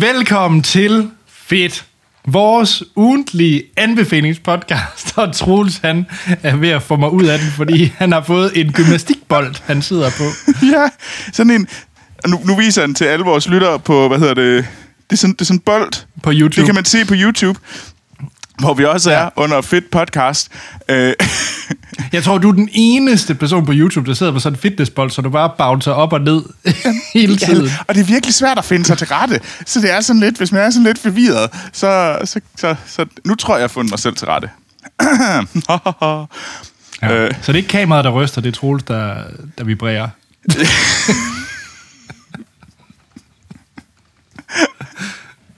[0.00, 1.84] Velkommen til Fedt.
[2.26, 6.06] Vores ugentlige anbefalingspodcast, og Troels han
[6.42, 9.82] er ved at få mig ud af den, fordi han har fået en gymnastikbold, han
[9.82, 10.24] sidder på.
[10.72, 10.88] Ja,
[11.32, 11.68] sådan en...
[12.26, 14.66] Nu, nu viser han til alle vores lyttere på, hvad hedder det...
[15.10, 15.92] Det er sådan, det er sådan bold.
[16.22, 16.56] På YouTube.
[16.56, 17.60] Det kan man se på YouTube,
[18.60, 20.48] hvor vi også er under Fedt Podcast.
[20.88, 21.14] Øh,
[22.12, 25.10] Jeg tror, du er den eneste person på YouTube, der sidder på sådan en fitnessbold,
[25.10, 26.42] så du bare bouncer op og ned
[27.14, 27.66] hele tiden.
[27.66, 29.40] Ja, og det er virkelig svært at finde sig til rette.
[29.66, 33.06] Så det er sådan lidt, hvis man er sådan lidt forvirret, så, så, så, så
[33.24, 34.50] nu tror jeg, jeg har fundet mig selv til rette.
[37.02, 37.12] Ja.
[37.12, 37.30] Øh.
[37.42, 39.14] Så det er ikke kameraet, der ryster, det er Troels, der,
[39.58, 40.08] der vibrerer.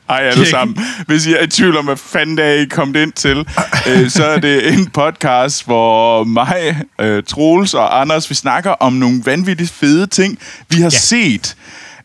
[0.08, 0.78] Hej alle sammen.
[1.06, 3.48] Hvis I er i tvivl om, hvad fanden det er, I kommet ind til,
[3.88, 8.92] øh, så er det en podcast, hvor mig, øh, Troels og Anders, vi snakker om
[8.92, 10.88] nogle vanvittigt fede ting, vi har Ja.
[10.90, 11.56] set,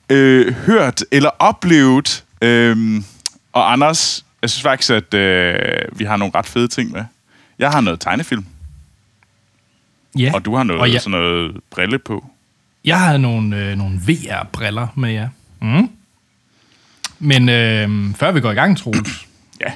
[0.09, 2.23] øh, hørt eller oplevet.
[2.41, 3.01] Øh,
[3.53, 5.59] og Anders, jeg synes faktisk, at øh,
[5.99, 7.03] vi har nogle ret fede ting med.
[7.59, 8.45] Jeg har noget tegnefilm,
[10.17, 10.31] Ja.
[10.33, 12.25] og du har noget, Og jeg, sådan noget brille på.
[12.85, 15.29] jeg havde nogle, øh, nogle VR-briller med jer.
[15.61, 15.89] Mm.
[17.19, 19.27] Men øh, før vi går i gang, Troels,
[19.61, 19.71] Ja.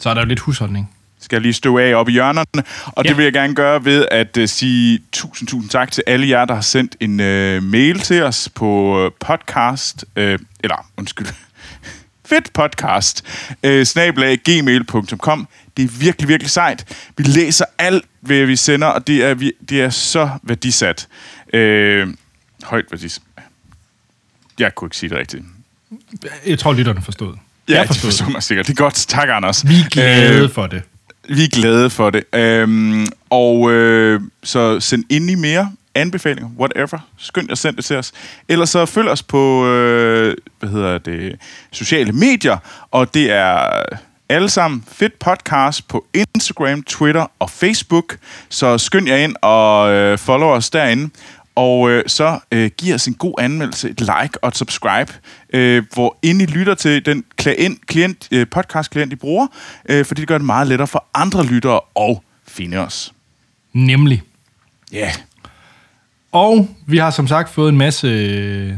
[0.00, 0.90] så er der jo lidt husholdning.
[1.20, 2.64] skal jeg lige stå af op i hjørnerne.
[2.86, 3.08] Og Ja.
[3.08, 6.44] det vil jeg gerne gøre ved at uh, sige tusind, tusind tak til alle jer,
[6.44, 10.22] der har sendt en uh, mail til os på uh, podcast, uh,
[10.60, 11.26] eller undskyld,
[12.30, 13.70] fedt podcast, uh,
[14.44, 15.48] gmail.com.
[15.76, 17.08] Det er virkelig, virkelig sejt.
[17.16, 21.08] Vi læser alt, hvad vi sender, og det er, vi, det er så værdisat.
[21.54, 21.58] Uh,
[22.64, 23.22] højt værdisat.
[24.58, 25.42] Jeg kunne ikke sige det rigtigt.
[26.46, 27.34] Jeg tror, lytterne forstod.
[27.68, 28.32] Ja, jeg de forstod.
[28.32, 28.66] mig sikkert.
[28.66, 28.94] Det er godt.
[28.94, 29.68] Tak, Anders.
[29.68, 30.82] Vi er glade Øh, for det.
[31.28, 32.24] Vi er glade for det.
[32.34, 36.98] Øhm, og øh, så send ind i mere anbefalinger, whatever.
[37.18, 38.12] Skynd jer send det til os.
[38.48, 41.36] Ellers så følg os på, øh, hvad hedder det,
[41.72, 42.56] sociale medier,
[42.90, 43.68] og det er
[44.28, 48.16] alle sammen Fedt Podcast på Instagram, Twitter og Facebook.
[48.48, 51.10] Så skynd jer ind og øh, follow os derinde.
[51.54, 55.12] Og øh, så øh, giv os en god anmeldelse, et like og et subscribe,
[55.52, 59.46] øh, hvor ind I lytter til den klient, klient, øh, podcast-klient, I bruger,
[59.88, 63.12] øh, fordi det gør det meget lettere for andre lyttere at finde os.
[63.72, 64.22] Nemlig.
[64.92, 64.98] Ja.
[64.98, 65.14] Yeah.
[66.32, 68.72] Og vi har som sagt fået en masse øh,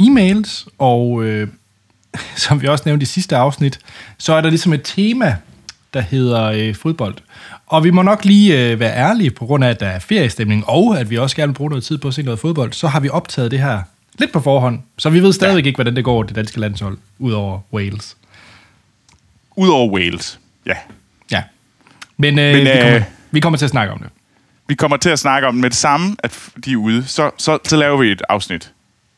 [0.00, 1.48] e-mails, og øh,
[2.36, 3.78] som vi også nævnte i sidste afsnit,
[4.18, 5.36] så er der ligesom et tema,
[5.94, 7.14] der hedder øh, fodbold.
[7.72, 10.64] Og vi må nok lige øh, være ærlige, på grund af, at der er feriestemning,
[10.66, 12.88] og at vi også gerne vil bruge noget tid på at se noget fodbold, så
[12.88, 13.82] har vi optaget det her
[14.18, 14.80] lidt på forhånd.
[14.98, 15.66] Så vi ved stadigvæk ja.
[15.66, 18.16] ikke, hvordan det går det danske landshold, udover Wales.
[19.56, 20.40] Udover Wales.
[20.66, 20.74] Ja.
[21.30, 21.42] Ja.
[22.16, 24.08] Men, øh, Men, vi, øh, kommer, vi kommer til at snakke om det.
[24.68, 27.04] Vi kommer til at snakke om med det samme, at de er ude.
[27.06, 28.72] Så, så, så laver vi et afsnit.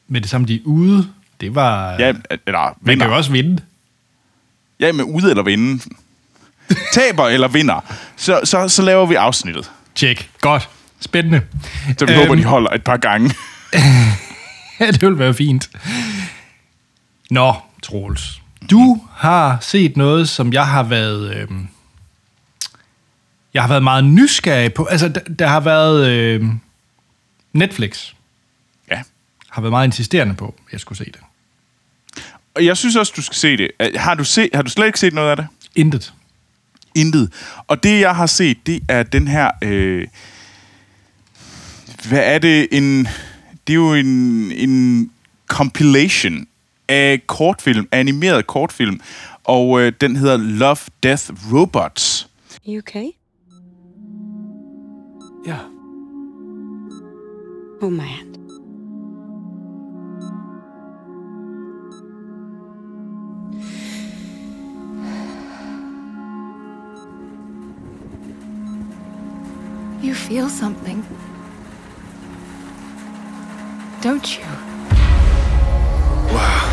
[0.09, 1.09] Men det samme, de er ude,
[1.41, 1.93] det var...
[1.99, 2.09] Ja,
[2.47, 3.05] eller man vinder.
[3.05, 3.63] kan jo også vinde.
[4.81, 5.83] Ja, med ude eller vinde.
[6.93, 7.81] Taber eller vinder.
[8.17, 9.71] Så, så, så laver vi afsnittet.
[9.95, 10.31] Tjek.
[10.41, 10.69] Godt.
[11.01, 11.43] Spændende.
[11.99, 12.21] Så vi øhm.
[12.23, 13.35] håber, de holder et par gange.
[14.79, 15.71] Det vil være fint.
[17.31, 18.41] Nå, Troels.
[18.71, 21.37] Du har set noget, som jeg har været...
[21.37, 21.49] Øh,
[23.55, 24.85] jeg har været meget nysgerrig på.
[24.85, 26.07] Altså, der, der har været...
[26.07, 26.45] Øh,
[27.53, 28.13] Netflix
[28.91, 29.03] Ja.
[29.51, 31.21] har været meget insisterende på, at jeg skulle se det.
[32.55, 33.71] Og jeg synes også, du skal se det.
[33.97, 35.47] Har du, set, har du slet ikke set noget af det?
[35.77, 36.13] Intet.
[36.95, 37.33] Intet.
[37.67, 39.51] Og det, jeg har set, det er den her...
[39.63, 40.07] Øh,
[42.09, 42.69] hvad er det?
[42.73, 43.09] En,
[43.67, 45.11] det er jo en, en
[45.49, 46.47] compilation
[46.89, 49.01] af kortfilm, animeret kortfilm.
[49.45, 52.29] Og øh, den hedder Love, Death, Robots.
[52.69, 53.07] You okay?
[55.47, 55.59] Ja.
[57.83, 58.24] Oh man.
[70.05, 71.03] You feel something.
[74.03, 74.45] Don't you?
[76.35, 76.67] Wow.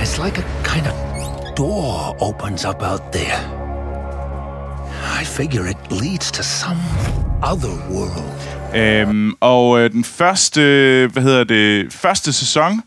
[0.00, 0.94] It's like a kind of
[1.56, 3.40] door opens up out there.
[5.20, 6.78] I figure it leads to some
[7.42, 8.76] other world.
[8.76, 10.60] Øhm, og øh, den første,
[11.12, 12.80] hvad hedder det, første sæson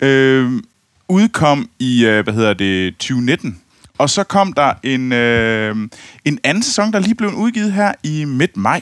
[0.00, 0.62] øh,
[1.08, 3.61] udkom i, øh, hvad hedder det, 2019.
[4.02, 5.76] Og så kom der en, øh,
[6.24, 8.80] en anden sæson, der lige blev udgivet her i midt maj.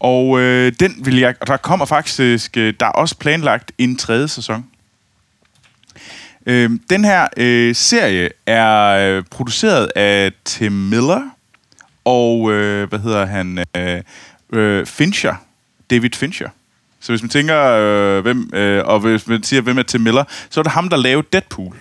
[0.00, 3.96] Og øh, den vil jeg, og der kommer faktisk, øh, der er også planlagt en
[3.96, 4.66] tredje sæson.
[6.46, 11.22] Øh, den her øh, serie er øh, produceret af Tim Miller
[12.04, 14.02] og, øh, hvad hedder han, øh,
[14.52, 15.34] øh, Fincher,
[15.90, 16.48] David Fincher.
[17.00, 20.24] Så hvis man tænker, øh, hvem, øh, og hvis man siger, hvem er Tim Miller,
[20.50, 21.76] så er det ham, der lavede Deadpool.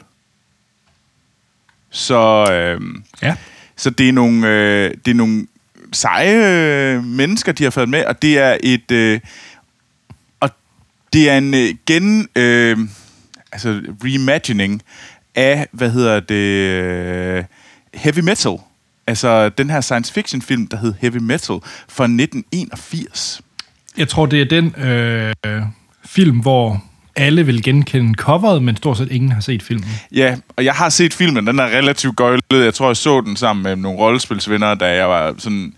[1.91, 2.81] Så, øh,
[3.21, 3.35] Ja.
[3.75, 5.47] så det er nogle, øh, det er nogle
[5.93, 8.91] seje øh, mennesker, de har fået med, og det er et...
[8.91, 9.19] Øh,
[10.39, 10.49] og
[11.13, 12.27] det er en øh, gen...
[12.35, 12.77] Øh,
[13.51, 14.81] altså reimagining
[15.35, 16.35] af, hvad hedder det...
[16.35, 17.43] Øh,
[17.93, 18.57] heavy metal.
[19.07, 21.55] Altså den her science fiction film, der hed Heavy Metal
[21.87, 23.41] fra 1981.
[23.97, 25.61] Jeg tror, det er den øh,
[26.05, 26.83] film, hvor
[27.19, 29.89] alle vil genkende coveret, men stort set ingen har set filmen.
[30.11, 32.43] Ja, og jeg har set filmen, den er relativt gøjlet.
[32.51, 35.73] Jeg tror, jeg så den sammen med nogle rollespilsvenner, da jeg var sådan,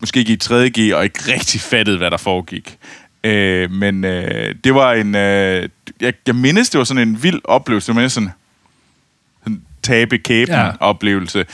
[0.00, 2.76] måske ikke i 3G, og ikke rigtig fattede, hvad der foregik.
[3.24, 5.14] Øh, men øh, det var en...
[5.14, 5.68] Øh,
[6.00, 8.30] jeg, jeg mindes, det var sådan en vild oplevelse, med sådan,
[9.42, 10.70] sådan tabe kæben Ja.
[10.80, 11.44] oplevelse.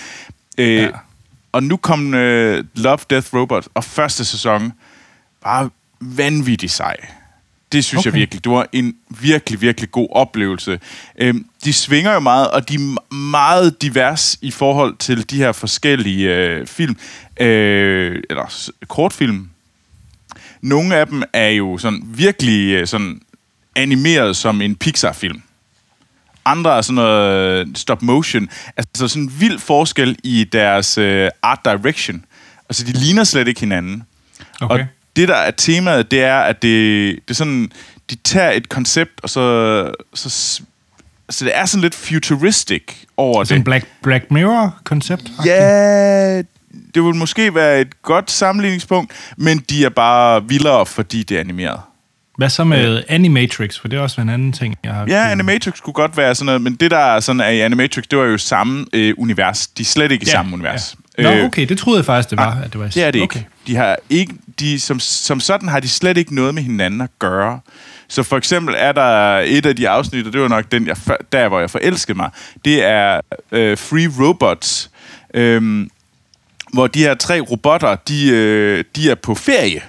[0.59, 0.89] Øh, Ja.
[1.53, 4.73] Og nu kom øh, Love, Death, Robot, og første sæson
[5.45, 6.97] var vanvittig sej.
[7.75, 8.11] Det synes okay.
[8.11, 8.45] Jeg virkelig.
[8.45, 10.81] Det var en virkelig, virkelig god oplevelse.
[11.19, 15.53] Øhm, de svinger jo meget, og de er meget divers i forhold til de her
[15.53, 16.97] forskellige øh, film,
[17.41, 19.49] øh, eller kortfilm.
[20.61, 23.21] Nogle af dem er jo sådan virkelig øh, sådan
[23.77, 25.43] animeret som en Pixar-film.
[26.45, 28.49] Andre er sådan noget stop motion.
[28.77, 32.25] Altså sådan en vild forskel i deres øh, art direction.
[32.69, 34.03] Altså, de ligner slet ikke hinanden.
[34.61, 34.81] Okay.
[34.81, 37.71] Og det, der er temaet, det er, at det, det er sådan,
[38.11, 40.31] de tager et koncept, og så, så,
[41.31, 42.83] så det er sådan lidt futuristic
[43.17, 43.65] over Sådan det.
[43.65, 45.31] Black, Black Mirror-koncept?
[45.47, 46.43] Ja,
[46.95, 51.41] det vil måske være et godt sammenligningspunkt, men de er bare vildere, fordi det er
[51.41, 51.81] animeret.
[52.37, 53.79] Hvad så med Animatrix?
[53.79, 55.07] For det er også en anden ting, jeg har...
[55.09, 58.05] Ja, Animatrix kunne godt være sådan noget, men det der er sådan er i Animatrix,
[58.05, 59.67] det var jo samme øh, univers.
[59.67, 60.97] De er slet ikke i samme univers.
[61.19, 62.55] Nå, Øh, okay, det troede jeg faktisk, det var.
[62.55, 63.33] nej, at det, var Det er det ikke.
[63.33, 63.43] Okay.
[63.67, 67.11] De har ikke de, som, som sådan har de slet ikke noget med hinanden at
[67.19, 67.61] gøre.
[68.09, 70.97] Så for eksempel er der et af de afsnit, og det var nok den, jeg,
[71.33, 72.31] der hvor jeg forelskede mig,
[72.65, 73.21] det er
[73.53, 74.91] øh, Free Robots,
[75.35, 75.91] øhm,
[76.73, 79.81] hvor de her tre robotter, de, øh, de er på ferie.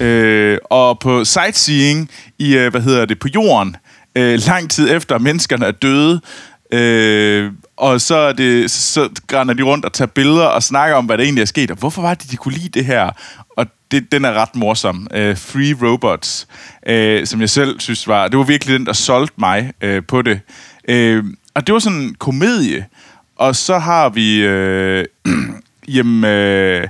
[0.00, 3.76] Øh, og på sightseeing i, øh, hvad hedder det, på jorden,
[4.16, 6.20] øh, lang tid efter menneskerne er døde.
[6.72, 11.04] Øh, og så, er det, så grænder de rundt og tager billeder og snakker om,
[11.04, 13.10] hvad der egentlig er sket, og hvorfor var det, de kunne lide det her?
[13.56, 15.06] Og det, den er ret morsom.
[15.10, 16.46] Uh, Free Robots,
[16.90, 20.22] uh, som jeg selv synes var, det var virkelig den, der solgte mig uh, på
[20.22, 20.40] det.
[20.90, 21.24] Uh,
[21.54, 22.86] og det var sådan en komedie.
[23.36, 25.04] Og så har vi, Uh,
[25.96, 26.88] jamen, Uh,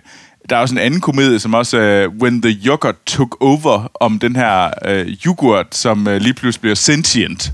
[0.50, 4.18] der er også en anden komedie, som også er When the Yogurt Took Over, om
[4.18, 7.52] den her uh, yoghurt, som uh, lige pludselig bliver sentient.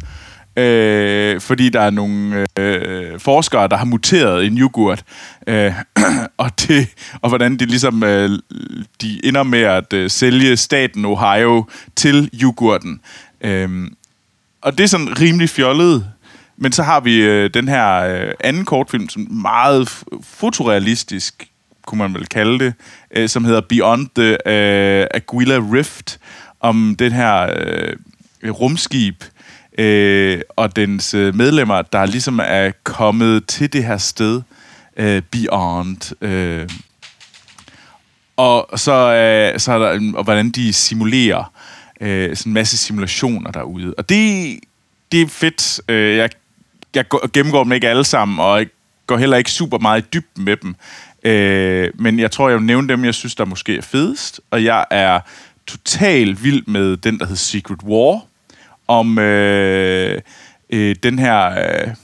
[0.61, 5.05] Øh, fordi der er nogle øh, forskere, der har muteret en yoghurt.
[5.47, 5.73] Øh,
[6.37, 6.89] og, det,
[7.21, 8.31] og hvordan de ligesom øh,
[9.03, 11.65] de ender med at øh, sælge staten Ohio
[11.97, 13.01] til yoghurten.
[13.41, 13.91] Øh,
[14.61, 16.07] og det er sådan rimelig fjollet.
[16.57, 21.49] Men så har vi øh, den her øh, anden kortfilm, som er meget fotorealistisk,
[21.87, 22.75] kunne man vel kalde det,
[23.17, 26.19] øh, som hedder Beyond the øh, Aquila Rift,
[26.61, 27.97] om den her øh,
[28.51, 29.40] rumskib øh,
[29.79, 34.43] Øh, og dens øh, medlemmer, der ligesom er kommet til det her sted,
[34.97, 36.25] øh, Beyond.
[36.25, 36.69] Øh,
[38.37, 41.53] og så, øh, så er der, og hvordan de simulerer
[42.01, 43.95] øh, sådan en masse simulationer derude.
[43.99, 44.59] Og det,
[45.13, 45.81] det er fedt.
[45.89, 46.31] Øh, jeg,
[46.95, 48.67] jeg gennemgår dem ikke alle sammen, og jeg
[49.07, 50.75] går heller ikke super meget i dybden med dem.
[51.25, 54.41] Øh, men jeg tror, jeg vil nævne dem, jeg synes, der måske er fedest.
[54.51, 55.21] Og jeg er
[55.67, 58.21] totalt vild med den, der hedder Secret War,
[58.91, 60.21] om øh,
[60.71, 61.51] øh, den her...
[61.51, 61.95] Øh,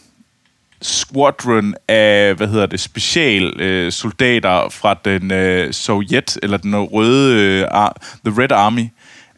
[0.83, 7.43] squadron af, hvad hedder det, special øh, soldater fra den øh, Sovjet, eller den røde,
[7.43, 8.89] øh, ar- The Red Army,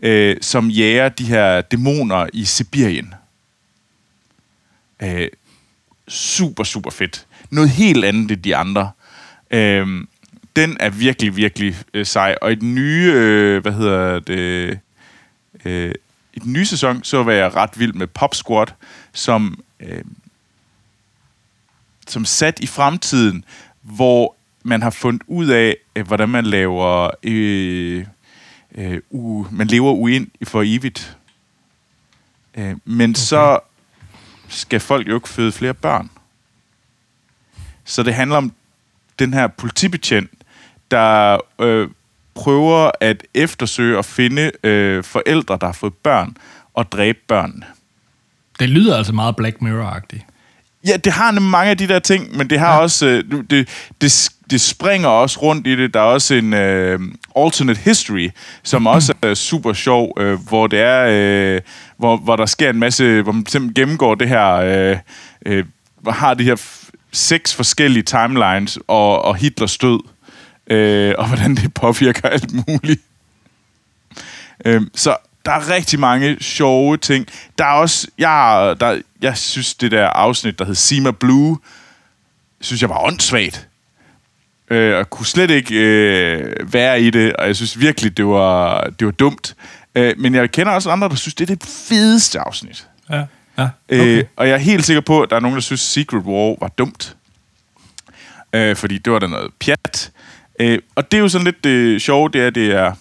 [0.02, 3.14] øh, som jager de her dæmoner i Sibirien.
[5.02, 5.28] Øh,
[6.09, 7.26] super, super fedt.
[7.50, 8.90] Noget helt andet end de andre.
[9.50, 9.87] Øh,
[10.57, 12.37] den er virkelig, virkelig øh, sej.
[12.43, 14.78] Og i den nye, øh, hvad hedder det,
[15.64, 15.95] øh,
[16.38, 18.66] i den nye sæson, så var jeg ret vild med Pop Squad,
[19.12, 20.04] som øh,
[22.07, 23.45] som sat i fremtiden,
[23.83, 27.11] hvor man har fundet ud af, øh, hvordan man laver...
[27.23, 28.07] Øh,
[28.75, 31.16] øh, u, man lever uind for evigt.
[32.54, 33.18] Øh, men okay.
[33.18, 33.61] så
[34.49, 36.11] skal folk jo ikke føde flere børn.
[37.85, 38.52] Så det handler om
[39.18, 40.30] den her politibetjent,
[40.90, 41.88] der øh,
[42.38, 46.37] prøver at eftersøge og finde øh, forældre, der har fået børn,
[46.75, 47.66] og dræbe børnene.
[48.61, 50.25] Det lyder altså meget Black Mirror-agtigt.
[50.87, 52.80] Ja, det har nemlig mange af de der ting, men det har ja.
[52.80, 53.07] også...
[53.07, 53.68] Øh, det,
[54.00, 55.95] det, det springer også rundt i det.
[55.95, 57.00] Der er også en øh,
[57.37, 58.30] alternate history,
[58.62, 61.61] som også er super sjov, øh, hvor det er, øh,
[61.97, 64.97] hvor, hvor der sker en masse, hvor man simpelthen gennemgår det her, øh,
[65.47, 65.64] øh,
[66.09, 66.57] har de her
[67.12, 70.00] seks forskellige timelines og, og Hitlers død,
[70.71, 73.01] øh, og hvordan det påvirker alt muligt.
[74.65, 77.27] Øh, så der er rigtig mange sjove ting.
[77.59, 81.59] Der er også, jeg, der, jeg synes, det der afsnit, der hed Sima Blue,
[82.61, 83.69] synes jeg var åndssvagt.
[84.71, 88.85] Øh, og kunne slet ikke øh, være i det, og jeg synes virkelig, det var,
[88.85, 89.57] det var dumt.
[89.95, 92.89] Øh, men jeg kender også andre, der synes, det er det fedeste afsnit.
[93.11, 93.17] Ja.
[93.59, 93.69] ja.
[93.89, 94.01] Okay.
[94.01, 94.19] Okay.
[94.19, 96.57] Øh, og jeg er helt sikker på, at der er nogen, der synes, Secret War
[96.61, 97.17] var dumt.
[98.53, 100.11] Øh, fordi det var da noget pjat.
[100.59, 102.93] Øh, og det er jo sådan lidt det sjove, det er, det er,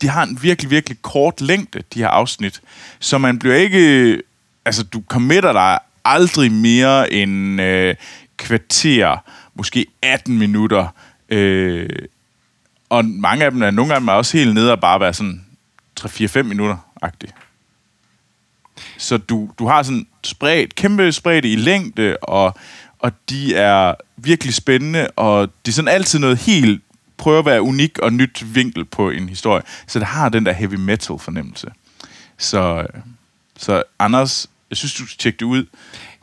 [0.00, 2.60] de har en virkelig, virkelig kort længde, de her afsnit.
[2.98, 3.78] Så man bliver ikke...
[3.78, 4.18] Øh,
[4.64, 7.94] altså, du committer dig aldrig mere end øh,
[8.36, 9.16] kvarter,
[9.54, 10.86] måske 18 minutter.
[11.28, 11.88] Øh,
[12.88, 15.44] og mange af dem er, nogle gange er også helt nede og bare være sådan
[16.00, 17.34] 3-4-5 minutter-agtigt.
[18.98, 22.54] Så du, du har sådan spredt, kæmpe spredt i længde, og,
[22.98, 26.82] og de er virkelig spændende, og det er sådan altid noget helt,
[27.18, 29.62] prøver at være unik og nyt vinkel på en historie.
[29.86, 31.66] Så det har den der heavy metal fornemmelse.
[32.38, 32.86] Så,
[33.58, 35.64] så Anders, jeg synes, du skal tjekke det ud.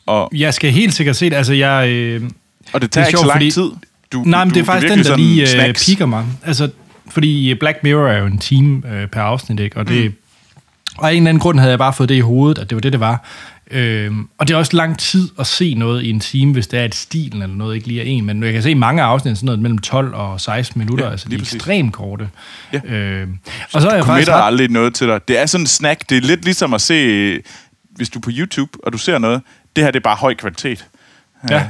[0.05, 1.35] Og, Jeg skal helt sikkert se det.
[1.35, 1.89] Altså, jeg...
[1.89, 2.29] Øh,
[2.73, 3.71] og det tager Det ikke så lang fordi- tid.
[4.11, 5.85] Du, Nej, men du, det er faktisk den, der lige øh, snacks.
[5.85, 6.25] piker mig.
[6.45, 6.69] Altså,
[7.09, 9.77] fordi Black Mirror er jo en time øh, per afsnit, ikke?
[9.77, 10.15] Og, det, mm.
[10.97, 12.75] og af en eller anden grund havde jeg bare fået det i hovedet, at det
[12.75, 13.23] var det, det var.
[13.71, 16.79] Øhm, og det er også lang tid at se noget i en time, hvis det
[16.79, 18.25] er et stil eller noget, ikke lige er en.
[18.25, 21.03] Men jeg kan se mange afsnit, sådan noget mellem 12 og 16 minutter.
[21.05, 21.53] Ja, Ja, altså, de er præcis.
[21.53, 22.29] ekstremt korte.
[22.73, 22.81] Ja.
[22.85, 23.37] Øhm,
[23.73, 25.27] og så er jeg faktisk ret, aldrig noget til dig.
[25.27, 26.09] Det er sådan en snack.
[26.09, 27.41] Det er lidt ligesom at se,
[27.89, 29.41] hvis du er på YouTube, og du ser noget,
[29.75, 30.87] det her det er bare høj kvalitet.
[31.49, 31.69] Ja.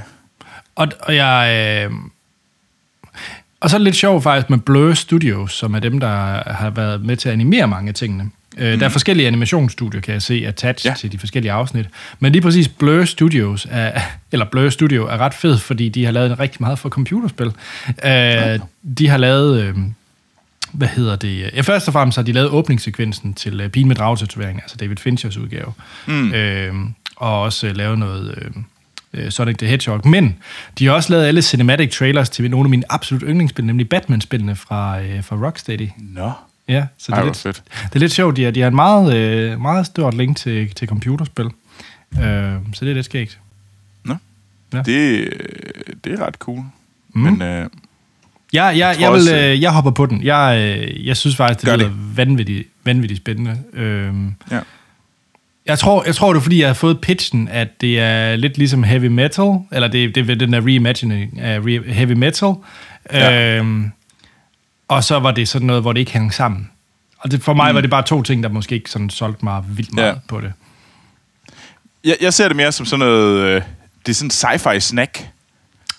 [0.76, 1.86] Og, og jeg...
[1.86, 1.92] Øh,
[3.60, 6.08] og så er det lidt sjovt faktisk med Blur Studios, som er dem, der
[6.54, 8.30] har været med til at animere mange af tingene.
[8.58, 8.80] Øh, mm.
[8.80, 10.90] Der er forskellige animationsstudier, kan jeg se, attached Ja.
[10.90, 10.96] ja.
[10.96, 11.86] til de forskellige afsnit.
[12.20, 16.12] Men lige præcis Blur Studios, er, eller Blur Studio, er ret fed, fordi de har
[16.12, 17.52] lavet rigtig meget for computerspil.
[18.06, 18.60] Øh,
[18.98, 19.64] de har lavet...
[19.64, 19.76] Øh,
[20.72, 21.40] hvad hedder det?
[21.56, 24.98] Ja, først og fremmest har de lavet åbningssekvensen til uh, Pigen med dragtatovering, altså David
[24.98, 25.74] Finchers udgave.
[26.08, 26.34] Mm.
[26.34, 26.74] Øh,
[27.16, 28.52] og også uh, lavet noget
[29.14, 30.08] øh, Sonic the Hedgehog.
[30.08, 30.36] Men
[30.80, 34.56] de har også lavet alle cinematic trailers til nogle af mine absolut yndlingsspil, nemlig Batman-spillene
[34.56, 35.88] fra, øh, fra Rocksteady.
[35.98, 36.32] Nå.
[36.68, 37.64] Ja, så det Ej, er, hvor lidt, fedt.
[37.84, 38.36] det er lidt sjovt.
[38.38, 41.46] De har, de har en meget, øh, meget stort link til, til computerspil.
[41.46, 41.52] Øh,
[42.74, 43.40] så det er lidt skægt.
[44.04, 44.16] Nå.
[44.74, 44.78] Ja.
[44.78, 45.30] Det,
[46.04, 46.58] det er ret cool.
[47.14, 47.22] Mm.
[47.22, 47.70] Men øh,
[48.54, 50.24] Jeg, jeg, tror jeg, vil, også, øh, jeg hopper på den.
[50.24, 53.58] Jeg, øh, jeg synes faktisk, det lyder vanvittigt, vanvittigt spændende.
[53.74, 54.60] Øhm, ja.
[55.66, 58.58] jeg, tror, jeg tror, det er, fordi jeg har fået pitchen, at det er lidt
[58.58, 62.54] ligesom heavy metal, eller det, det er den der reimagining af heavy metal.
[63.14, 63.58] Ja.
[63.58, 63.92] Øhm,
[64.88, 66.70] og så var det sådan noget, hvor det ikke hang sammen.
[67.20, 67.76] Og det, for mig mm.
[67.76, 70.14] var det bare to ting, der måske ikke sådan solgte mig vildt meget Ja.
[70.28, 70.54] på det.
[72.04, 73.40] jeg, jeg ser det mere som sådan noget...
[73.40, 73.62] Øh,
[74.06, 75.28] det er sådan en sci-fi snack,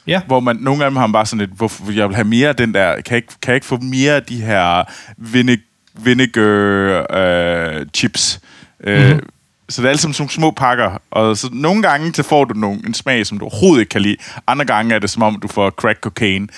[0.07, 0.21] Ja.
[0.27, 2.49] hvor man nogle af dem har man bare sådan lidt, hvorfor jeg vil have mere
[2.49, 4.85] af den der, kan jeg ikke, kan jeg ikke få mere af de her
[5.17, 5.63] vinegar,
[5.95, 8.41] vinegar øh, chips?
[8.85, 9.21] Øh, Mhm.
[9.69, 12.55] Så det er alle sammen nogle små pakker, og så nogle gange så får du
[12.55, 14.17] nogle, en smag, som du overhovedet ikke kan lide.
[14.47, 16.49] Andre gange er det som om, du får crack cocaine.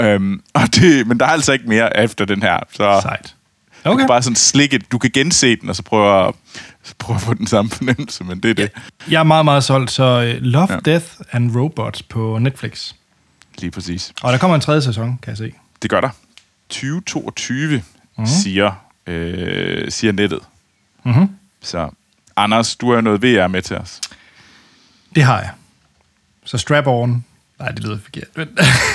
[0.00, 2.58] Øhm, og det, men der er altså ikke mere efter den her.
[2.70, 3.34] Så Sejt.
[3.84, 3.98] du Okay.
[3.98, 6.34] kan bare sådan slikke Du kan gense den, og så prøve at,
[6.98, 8.70] prøve at få den samme fornemmelse, men det er det.
[9.10, 10.78] Jeg er meget, meget solgt, så øh, Love, Ja.
[10.84, 12.92] Death and Robots på Netflix.
[13.58, 14.12] Lige præcis.
[14.22, 15.52] Og der kommer en tredje sæson, kan jeg se.
[15.82, 16.10] Det gør der.
[16.68, 17.82] 2022, Mhm.
[18.18, 18.26] mm.
[18.26, 18.72] siger,
[19.06, 20.40] øh, siger nettet.
[21.04, 21.28] Mhm.
[21.62, 21.90] Så
[22.36, 24.00] Anders, du har jo noget VR med til os.
[25.14, 25.50] Det har jeg.
[26.44, 27.24] Så strap on.
[27.58, 28.28] Nej, det lyder forkert.
[28.36, 28.48] Men,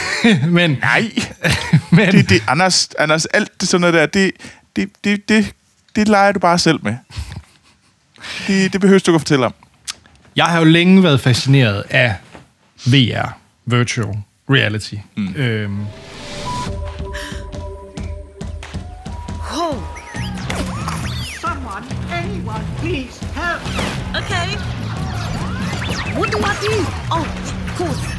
[0.53, 1.11] men, Nej,
[1.91, 4.31] men det, det, Anders, Anders, alt det sådan noget der, det,
[4.75, 5.53] det, det, det,
[5.95, 6.95] det leger du bare selv med.
[8.47, 9.53] Det, det behøver du ikke at fortælle om.
[10.35, 12.15] jeg har jo længe været fascineret af
[12.85, 14.17] VR, virtual
[14.49, 14.95] reality.
[15.15, 15.33] Mm.
[15.35, 15.85] Øhm,
[19.51, 19.73] Whoa!
[21.41, 23.61] Someone, anyone, please help!
[24.15, 24.47] Okay.
[26.17, 26.75] What do I do?
[27.11, 28.12] Oh, of course.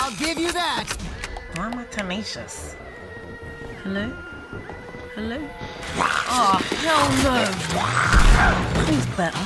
[0.00, 0.86] I'll give you that.
[1.58, 2.74] I'm a tenacious.
[3.84, 4.06] Hello?
[5.14, 5.38] Hello?
[6.36, 7.36] Oh, hell no.
[8.86, 9.36] Who's better?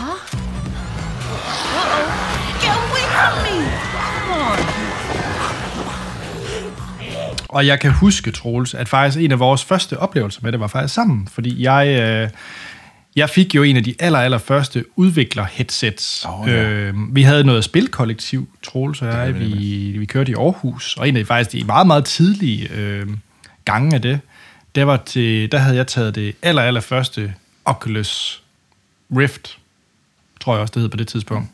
[1.80, 2.06] Uh-oh.
[2.62, 3.56] Get away from me!
[4.18, 4.58] Come on.
[7.49, 10.66] og jeg kan huske, Troels, at faktisk en af vores første oplevelser med det var
[10.66, 11.28] faktisk sammen.
[11.32, 12.28] Fordi jeg, øh,
[13.16, 16.26] jeg fik jo en af de aller, aller første udvikler-headsets.
[16.28, 16.62] Åh, ja.
[16.62, 21.16] øh, vi havde noget spilkollektiv, Troels og jeg, vi, vi kørte i Aarhus, og en
[21.16, 23.06] af de faktisk de meget, meget tidlige øh,
[23.64, 24.21] gange af det,
[24.75, 28.42] der, var til, der havde jeg taget det aller, aller første Oculus
[29.16, 29.59] Rift,
[30.40, 31.49] tror jeg også, det hed på det tidspunkt.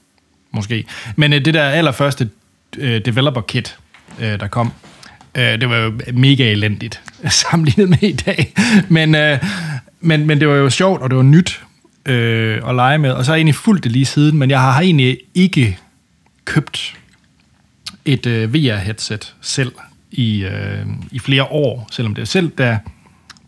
[0.50, 0.84] Måske.
[1.16, 2.30] Men øh, det der allerførste
[2.78, 3.78] øh, developer kit,
[4.20, 4.72] øh, der kom,
[5.34, 7.00] øh, det var jo mega elendigt
[7.50, 8.54] sammenlignet med i dag.
[8.88, 9.38] Men, øh,
[10.00, 11.62] men, men det var jo sjovt, og det var nyt
[12.06, 13.10] øh, at lege med.
[13.10, 15.78] Og så har jeg egentlig fulgt det lige siden, men jeg har egentlig ikke
[16.44, 16.96] købt
[18.04, 19.72] et øh, VR-headset selv
[20.10, 22.78] i, øh, i flere år, selvom det er selv, der,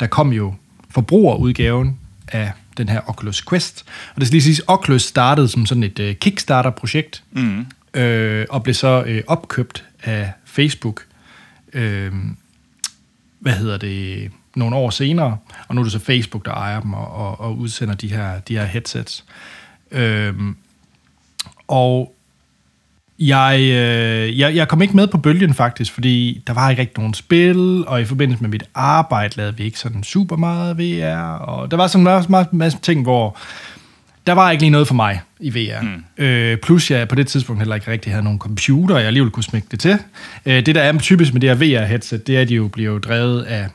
[0.01, 0.55] der kom jo
[0.91, 3.85] forbrugerudgaven af den her Oculus Quest.
[4.15, 7.67] Og det skal lige siges, Oculus startede som sådan et øh, Kickstarter-projekt, mm.
[7.95, 11.05] øh, og blev så øh, opkøbt af Facebook,
[11.73, 12.13] øh,
[13.39, 15.37] hvad hedder det, nogle år senere,
[15.69, 18.41] og nu er det så Facebook, der ejer dem og, og, og udsender de her,
[18.41, 19.25] de her headsets.
[19.91, 20.35] Øh,
[21.69, 22.15] og
[23.19, 26.99] jeg, øh, jeg, jeg kom ikke med på bølgen faktisk, fordi der var ikke rigtig
[26.99, 31.35] nogen spil, og i forbindelse med mit arbejde lavede vi ikke sådan super meget VR,
[31.35, 33.37] og der var sådan en masse, masse, masse ting, hvor
[34.27, 35.83] der var ikke lige noget for mig i VR.
[35.83, 36.25] Mm.
[36.25, 39.45] Øh, plus jeg på det tidspunkt heller ikke rigtig havde nogen computer, jeg alligevel kunne
[39.45, 39.99] smække det til.
[40.47, 42.99] Øh, det der er typisk med det her VR-headset, det er, at de jo bliver
[42.99, 43.69] drevet af...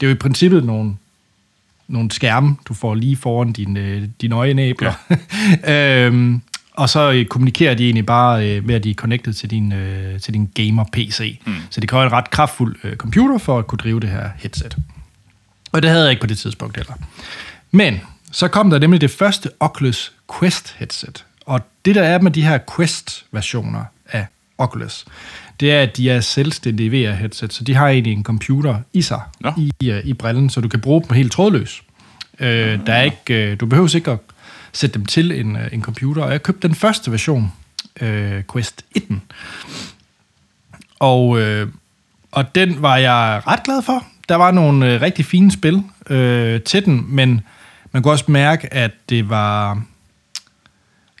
[0.00, 0.96] Det er jo i princippet nogle,
[1.88, 4.92] nogle skærme, du får lige foran dine, dine øjenæbler.
[5.66, 6.06] Ja.
[6.06, 6.42] øhm,
[6.72, 9.72] og så øh, kommunikerer de egentlig bare øh, med, at de er connected til din,
[9.72, 11.40] øh, til din gamer-PC.
[11.46, 11.54] Mm.
[11.70, 14.76] Så det kræver en ret kraftfuld øh, computer for at kunne drive det her headset.
[15.72, 16.94] Og det havde jeg ikke på det tidspunkt heller.
[17.70, 18.00] Men
[18.32, 21.24] så kom der nemlig det første Oculus Quest headset.
[21.46, 23.84] Og det der er med de her Quest-versioner
[24.60, 25.04] Oculus,
[25.60, 29.20] det er, at de er selvstændige VR-headset, så de har egentlig en computer i sig,
[29.56, 31.82] i, øh, i brillen, så du kan bruge dem helt trådløs.
[32.40, 34.18] Øh, der er ikke, øh, du behøver ikke at
[34.72, 36.22] sætte dem til en, øh, en computer.
[36.22, 37.52] Og jeg købte den første version,
[38.00, 39.20] øh, Quest 1.
[40.98, 41.68] Og, øh,
[42.32, 44.04] og den var jeg ret glad for.
[44.28, 47.40] Der var nogle øh, rigtig fine spil øh, til den, men
[47.92, 49.82] man kunne også mærke, at det var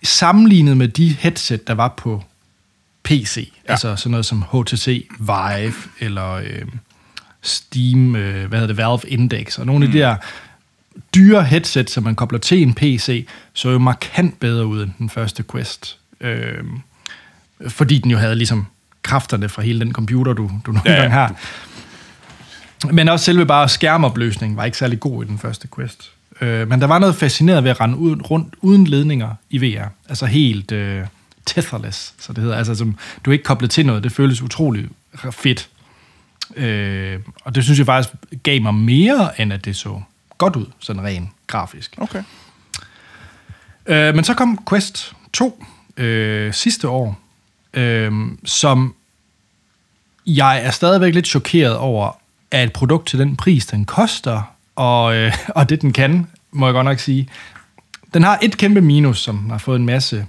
[0.02, 2.22] sammenlignet med de headset, der var på
[3.04, 3.52] PC.
[3.68, 3.72] Ja.
[3.72, 6.62] Altså sådan noget som HTC Vive, eller øh,
[7.42, 9.90] Steam, øh, hvad hedder det, Valve Index, og nogle mm.
[9.90, 10.16] af de der
[11.14, 15.10] dyre headset, som man kobler til en PC, så jo markant bedre ud end den
[15.10, 15.98] første Quest.
[16.20, 16.64] Øh,
[17.68, 18.66] fordi den jo havde ligesom
[19.02, 21.34] kræfterne fra hele den computer, du, du nogle Ja, gange har.
[22.92, 26.10] Men også selve bare skærmopløsningen var ikke særlig god i den første Quest.
[26.40, 29.84] Øh, men der var noget fascinerende ved at rende uden, rundt uden ledninger i VR.
[30.08, 31.04] Altså helt øh,
[31.54, 32.56] tetherless, så det hedder.
[32.56, 34.04] Altså som, du er ikke koblet til noget.
[34.04, 34.88] Det føles utrolig
[35.30, 35.68] fedt.
[36.56, 40.00] Øh, og det synes jeg faktisk gav mig mere, end at det så
[40.38, 41.94] godt ud, sådan rent grafisk.
[41.98, 42.22] Okay.
[43.86, 45.64] Øh, men så kom Quest 2
[45.96, 47.20] øh, sidste år,
[47.74, 48.12] øh,
[48.44, 48.94] som
[50.26, 52.12] jeg er stadigvæk lidt chokeret over,
[52.50, 54.42] at et produkt til den pris, den koster,
[54.76, 57.28] og, øh, og det den kan, må jeg godt nok sige.
[58.14, 60.26] Den har et kæmpe minus, som har fået en masse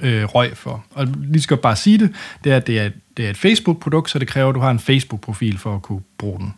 [0.00, 0.84] øh, røg for.
[0.90, 4.10] Og lige skal bare sige det, det er, at det er, det er et Facebook-produkt,
[4.10, 6.54] så det kræver, at du har en Facebook-profil for at kunne bruge den.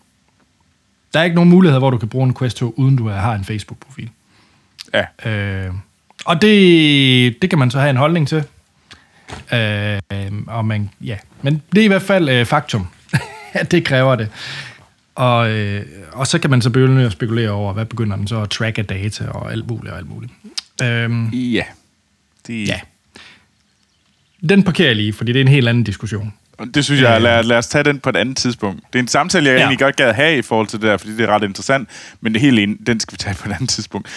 [1.14, 3.34] Der er ikke nogen mulighed, hvor du kan bruge en Quest 2, uden du har
[3.34, 4.10] en Facebook-profil.
[4.94, 5.30] Ja.
[5.30, 5.72] Øh,
[6.24, 8.44] og det, det kan man så have en holdning til.
[9.52, 10.00] Øh,
[10.46, 11.16] og man, ja.
[11.42, 12.86] Men det er i hvert fald øh, faktum,
[13.52, 14.28] at det kræver det.
[15.14, 18.42] Og, øh, og så kan man så begynde at spekulere over, hvad begynder den så
[18.42, 20.32] at tracke data og alt muligt og alt muligt.
[20.82, 21.64] Øh, Ja.
[22.46, 22.80] Det, ja.
[24.48, 26.34] Den parkerer jeg lige, fordi det er en helt anden diskussion.
[26.74, 28.80] Det synes jeg, lad, lad os tage den på et andet tidspunkt.
[28.92, 29.56] Det er en samtale, jeg Ja.
[29.58, 29.62] ja.
[29.62, 31.88] egentlig godt gad have i forhold til det der, fordi det er ret interessant,
[32.20, 34.08] men det hele en, den skal vi tage på et andet tidspunkt.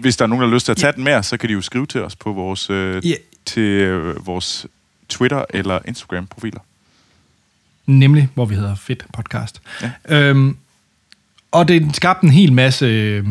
[0.00, 1.54] Hvis der er nogen, der har lyst til at tage den med, så kan de
[1.54, 3.14] jo skrive til os på vores, øh, Ja.
[3.46, 4.66] til øh, vores
[5.08, 6.60] Twitter- eller Instagram-profiler.
[7.86, 9.60] Nemlig, hvor vi hedder Fedt Podcast.
[9.82, 9.90] Ja.
[10.08, 10.56] Øhm,
[11.52, 13.26] og det skabte en hel masse øh,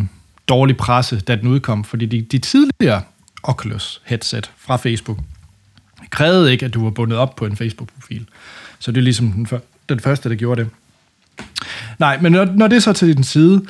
[0.47, 3.01] dårlig presse, da den udkom, fordi de, de tidligere
[3.43, 5.17] Oculus headset fra Facebook
[6.09, 8.27] krævede ikke, at du var bundet op på en Facebook-profil.
[8.79, 10.69] Så det er ligesom den, før, den første, der gjorde det.
[11.99, 13.65] Nej, men når, når det er så til din side,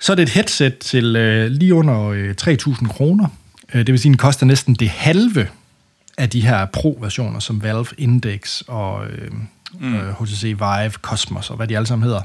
[0.00, 3.28] så er det et headset til øh, lige under øh, 3.000 kroner.
[3.74, 5.48] Øh, det vil sige, at den koster næsten det halve
[6.18, 9.30] af de her Pro-versioner, som Valve Index og øh,
[9.80, 9.94] mm.
[9.94, 12.22] øh, HTC Vive, Cosmos og hvad de alle sammen hedder,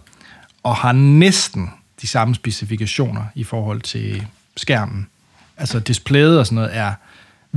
[0.63, 1.69] og har næsten
[2.01, 5.07] de samme specifikationer i forhold til skærmen.
[5.57, 6.93] Altså displayet og sådan noget er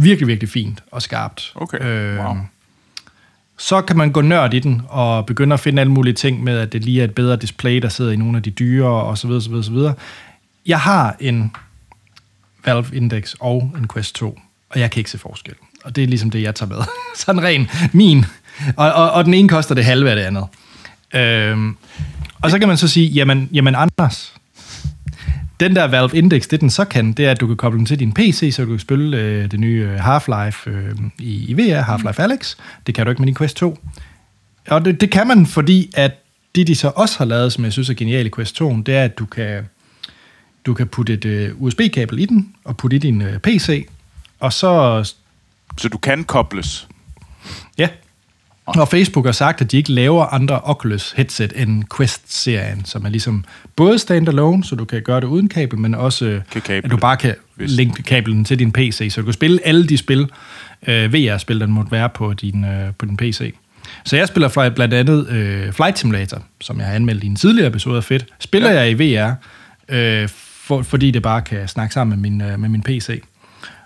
[0.03, 1.53] virkelig, virkelig fint og skarpt.
[1.55, 2.37] Okay, wow.
[3.59, 6.59] Så kan man gå nørd i den og begynde at finde alle mulige ting med,
[6.59, 9.19] at det lige er et bedre display, der sidder i nogle af de dyre og
[9.19, 9.95] så videre, så videre, så videre.
[10.67, 11.53] Jeg har en
[12.65, 15.55] Valve Index og en Quest 2, og jeg kan ikke se forskel.
[15.85, 16.79] Og det er ligesom det, jeg tager med.
[17.25, 18.25] Sådan ren min.
[18.77, 20.47] Og, og, og den ene koster det halve af det andet.
[21.15, 21.77] Øhm,
[22.43, 24.35] og så kan man så sige, jamen, jamen Anders,
[25.61, 27.87] den der Valve Index, det den så kan, det er, at du kan koble den
[27.87, 31.55] til din PC, så du kan spille øh, det nye øh, Half-Life øh, i, i
[31.55, 32.57] VR, Half-Life Alyx.
[32.87, 33.79] Det kan du ikke med din Quest 2.
[34.69, 36.13] Og det, det kan man, fordi at
[36.55, 38.95] det, de så også har lavet, som jeg synes er genialt i Quest 2, det
[38.95, 39.69] er, at du kan,
[40.67, 43.89] du kan putte et øh, USB-kabel i den, og putte i din øh, PC,
[44.41, 45.05] og så
[45.79, 46.89] Så du kan kobles.
[47.79, 47.89] Ja.
[48.77, 53.09] Og Facebook har sagt, at de ikke laver andre Oculus headset end Quest-serien, som er
[53.09, 53.45] ligesom
[53.77, 56.97] både standalone, så du kan gøre det uden kabel, men også Kan kable at du
[56.97, 60.31] bare kan hvis- linke kabelen til din PC, så du kan spille alle de spil,
[60.87, 63.55] øh, VR-spil, der måtte være på din, øh, på din PC.
[64.05, 67.37] Så jeg spiller fly- blandt andet øh, Flight Simulator, som jeg har anmeldt i en
[67.37, 68.25] tidligere episode af Fedt.
[68.39, 68.81] Spiller ja.
[68.81, 69.33] jeg i VR,
[69.89, 70.29] øh,
[70.63, 73.23] for, fordi det bare kan snakke sammen med min, øh, med min PC.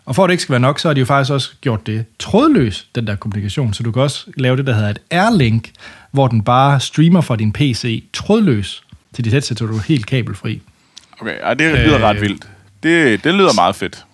[0.06, 1.86] Og for at det ikke skal være nok, så har de jo faktisk også gjort
[1.86, 3.74] det trådløs, den der kommunikation.
[3.74, 5.70] Så du kan også lave det, der hedder et Airlink,
[6.10, 8.82] hvor den bare streamer fra din PC trådløs
[9.14, 10.62] til dit headset, så du er helt kabelfri.
[11.20, 12.02] Okay, ej, det lyder Øh.
[12.02, 12.48] ret vildt.
[12.82, 14.04] Det, det lyder meget fedt.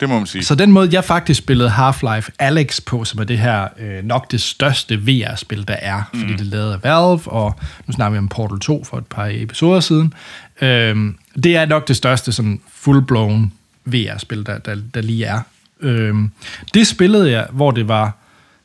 [0.00, 0.44] Det må man sige.
[0.44, 4.30] Så den måde, jeg faktisk spillede Half-Life Alyx på, som er det her øh, nok
[4.30, 7.54] det største VR-spil, der er, fordi det er lavet af Valve, og
[7.86, 10.12] nu snakker vi om Portal 2 for et par episoder siden.
[10.60, 13.50] Øhm, det er nok det største sådan full-blown
[13.92, 15.40] VR-spil, der, der, der lige er.
[15.80, 16.30] Øhm,
[16.74, 18.16] det spillede jeg, hvor det var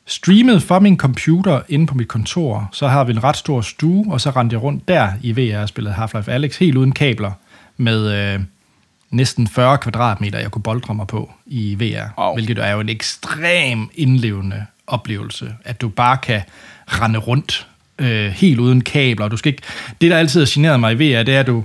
[0.05, 2.69] streamet fra min computer inde på mit kontor.
[2.71, 5.61] Så har vi en ret stor stue, og så rendte jeg rundt der i VR
[5.61, 7.31] og spillede Half-Life Alyx helt uden kabler
[7.77, 8.33] med...
[8.33, 8.39] Øh,
[9.13, 12.33] næsten 40 kvadratmeter, jeg kunne boldre mig på i VR, Au.
[12.33, 16.41] hvilket er jo en ekstrem indlevende oplevelse, at du bare kan
[16.87, 17.67] rende rundt
[17.99, 19.27] øh, helt uden kabler.
[19.27, 19.63] Du skal ikke,
[20.01, 21.63] det, der altid har generet mig i VR, det er, at du,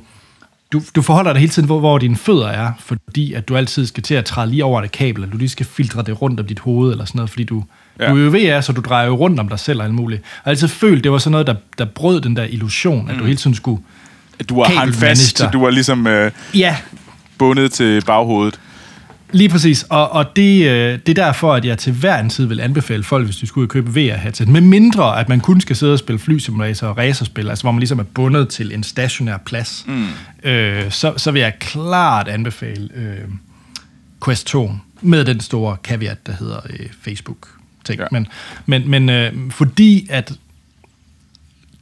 [0.73, 3.87] du, du forholder dig hele tiden, hvor, hvor dine fødder er, fordi at du altid
[3.87, 6.41] skal til at træde lige over det kabel, eller du lige skal filtre det rundt
[6.41, 7.65] om dit hoved, eller sådan noget, fordi du,
[8.01, 8.11] Ja.
[8.11, 10.21] du er jo VR, så du drejer jo rundt om dig selv og alt muligt.
[10.23, 13.19] Og jeg altid følt, det var sådan noget, der, der brød den der illusion, at
[13.19, 13.83] du hele tiden skulle...
[14.49, 16.77] Du har hængt fast, du var ligesom øh, Ja,
[17.39, 18.61] bundet til baghovedet.
[19.33, 22.47] Lige præcis, og, og det, øh, det er derfor, at jeg til hver en tid
[22.47, 25.61] vil anbefale folk, hvis de skulle ud og købe VR-headset, med mindre at man kun
[25.61, 28.83] skal sidde og spille flysimulator og racerspil, altså hvor man ligesom er bundet til en
[28.83, 30.07] stationær plads, mm.
[30.51, 33.29] øh, så, så vil jeg klart anbefale øh,
[34.25, 37.99] Quest 2 med den store caveat, der hedder øh, Facebook-ting.
[37.99, 38.03] Ja.
[38.03, 38.09] Ja.
[38.11, 38.27] Men,
[38.67, 40.33] men, men øh, fordi at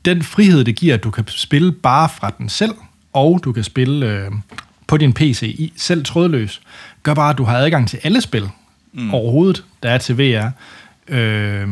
[0.05, 2.75] den frihed, det giver, at du kan spille bare fra den selv,
[3.13, 4.31] og du kan spille øh,
[4.87, 6.61] på din PC i, selv trådløs,
[7.07, 8.49] gør bare, at du har adgang til alle spil
[8.93, 9.15] mm.
[9.15, 10.51] overhovedet, der er til VR.
[11.09, 11.69] Øh,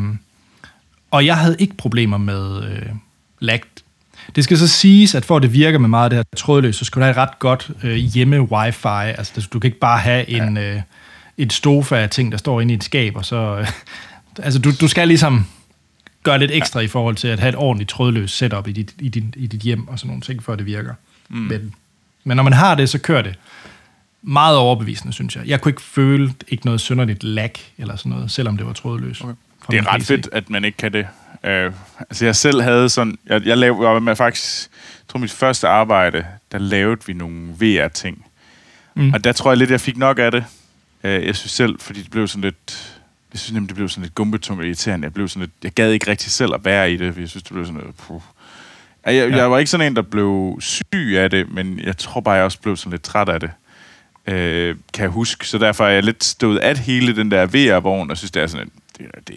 [1.10, 2.86] og jeg havde ikke problemer med øh,
[3.40, 3.62] lag.
[4.36, 6.76] Det skal så siges, at for at det virker med meget af det her trådløs,
[6.76, 8.86] så skal du have et ret godt øh, hjemme wifi.
[8.88, 10.80] Altså, du kan ikke bare have en, øh,
[11.36, 13.58] et stofa af ting, der står inde i et skab, og så...
[13.58, 13.68] Øh,
[14.46, 15.46] altså, du, du skal ligesom
[16.22, 16.84] gøre lidt ekstra ja.
[16.84, 19.60] i forhold til at have et ordentligt trådløst setup i dit, i dit, i dit
[19.60, 20.94] hjem og sådan nogle ting, før det virker.
[21.28, 21.36] Mm.
[21.36, 21.74] Men,
[22.24, 23.34] men når man har det, så kører det
[24.26, 25.46] meget overbevisende, synes jeg.
[25.46, 29.22] Jeg kunne ikke føle ikke noget synderligt lag eller sådan noget, selvom det var trådløst.
[29.22, 29.34] Okay.
[29.70, 31.06] Det er ret fedt, at man ikke kan det.
[31.44, 33.18] Uh, altså jeg selv havde sådan...
[33.26, 34.70] Jeg, jeg lavede med faktisk...
[34.72, 38.26] Jeg tror, mit første arbejde, der lavede vi nogle VR-ting.
[38.94, 39.12] Mm.
[39.12, 40.44] Og der tror jeg lidt, jeg fik nok af det.
[41.04, 42.90] Uh, jeg synes selv, fordi det blev sådan lidt...
[43.32, 45.04] Jeg synes nemlig, det blev sådan lidt gumbetungt og irriterende.
[45.04, 47.28] Jeg, blev sådan lidt, jeg gad ikke rigtig selv at være i det, for jeg
[47.28, 47.96] synes, det blev sådan lidt...
[47.96, 48.20] Puh.
[49.06, 49.36] Jeg, jeg, Ja.
[49.36, 52.44] jeg var ikke sådan en, der blev syg af det, men jeg tror bare, jeg
[52.44, 53.50] også blev sådan lidt træt af det.
[54.26, 55.48] Øh, kan huske.
[55.48, 58.46] Så derfor er jeg lidt stået af hele den der VR-vogn, og synes, det er
[58.46, 59.36] sådan, at det, det,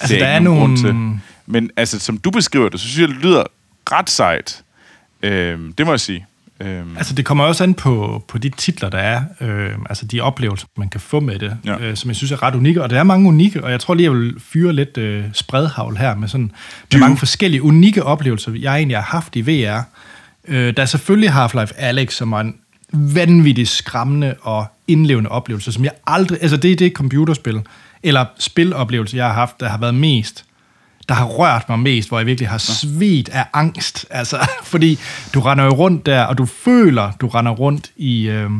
[0.00, 1.20] Altså, ser der er nogle...
[1.46, 3.44] men altså, som du beskriver det, så synes jeg, det lyder
[3.92, 4.62] ret sejt.
[5.22, 6.26] Øhm, det må jeg sige.
[6.60, 9.22] Øhm, Altså, det kommer også an på, på de titler, der er.
[9.40, 11.78] Øh, altså, de oplevelser, man kan få med det, Ja.
[11.78, 12.82] øh, som jeg synes er ret unikke.
[12.82, 15.96] Og der er mange unikke, og jeg tror lige, jeg vil fyre lidt øh, spredhavl
[15.96, 16.52] her med, sådan,
[16.92, 19.80] med mange forskellige unikke oplevelser, jeg egentlig har haft i VR.
[20.48, 22.56] Øh, der er selvfølgelig Half-Life Alyx, som er en
[22.94, 26.38] vanvittig skræmmende og indlevende oplevelse, som jeg aldrig...
[26.42, 27.60] Altså, det er det computerspil,
[28.02, 30.44] eller spiloplevelse, jeg har haft, der har været mest
[31.08, 34.06] der har rørt mig mest, hvor jeg virkelig har svedt af angst.
[34.10, 34.98] Altså, fordi
[35.34, 38.50] du render jo rundt der, og du føler, du render rundt i, øh,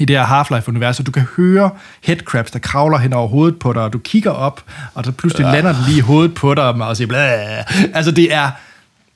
[0.00, 1.70] i det her Half-Life-univers, og du kan høre
[2.02, 4.64] headcrabs, der kravler hen over hovedet på dig, og du kigger op,
[4.94, 7.94] og så pludselig lander den lige i hovedet på dig, og siger blæh.
[7.94, 8.50] Altså, det er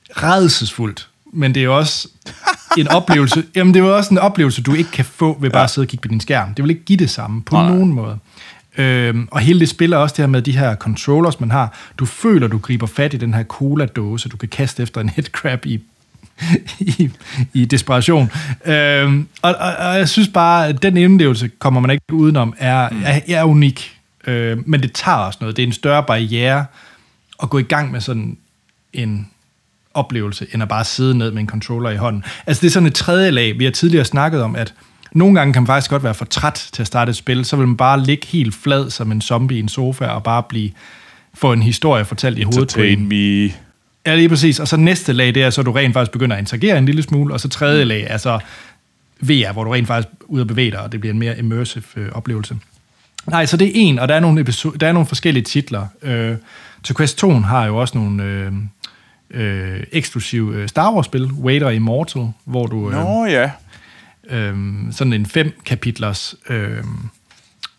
[0.09, 2.07] redselsfuldt, men det er også
[2.77, 5.63] en oplevelse, jamen det er jo også en oplevelse, du ikke kan få ved bare
[5.63, 6.53] at sidde og kigge på din skærm.
[6.53, 7.73] Det vil ikke give det samme på Nej, nej.
[7.75, 8.17] nogen måde.
[8.77, 11.77] Øhm, og hele det spiller også det her med de her controllers, man har.
[11.97, 15.65] Du føler, du griber fat i den her cola-dåse, du kan kaste efter en headcrab
[15.65, 15.81] i,
[16.79, 17.09] i,
[17.53, 18.31] i desperation.
[18.65, 22.89] Øhm, og, og, og jeg synes bare, at den indlevelse kommer man ikke udenom, er,
[23.05, 23.97] er, er unik.
[24.27, 25.57] Øh, men det tager også noget.
[25.57, 26.65] Det er en større barriere
[27.43, 28.37] at gå i gang med sådan
[28.93, 29.27] en
[29.93, 32.23] oplevelse, end at bare sidde ned med en controller i hånden.
[32.47, 33.59] Altså det er sådan et tredje lag.
[33.59, 34.73] Vi har tidligere snakket om, at
[35.11, 37.55] nogle gange kan man faktisk godt være for træt til at starte et spil, så
[37.55, 40.71] vil man bare ligge helt flad som en zombie i en sofa og bare blive
[41.33, 43.07] få en historie fortalt i hovedet på en.
[43.07, 43.53] Me.
[44.05, 44.59] Ja, lige præcis.
[44.59, 46.85] Og så næste lag, det er så, at du rent faktisk begynder at interagere en
[46.85, 48.39] lille smule, og så tredje lag er så
[49.19, 51.39] VR, hvor du rent faktisk er ude at bevæge dig, og det bliver en mere
[51.39, 52.57] immersive øh, oplevelse.
[53.27, 55.87] Nej, så det er en, og der er nogle, episode, der er nogle forskellige titler.
[56.01, 56.35] Øh,
[56.83, 58.51] to Quest 2 har jo også nogle øh,
[59.33, 62.89] øh, eksklusive øh, Star Wars-spil, Vader Immortal, hvor du...
[62.89, 63.51] Øh, Nå ja.
[64.29, 64.55] øh,
[64.91, 66.83] sådan en fem kapitlers øh,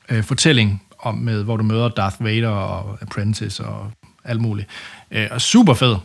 [0.08, 3.90] øh, fortælling om med, hvor du møder Darth Vader og Apprentice og
[4.24, 4.68] alt muligt.
[5.10, 5.96] Øh, og super fed.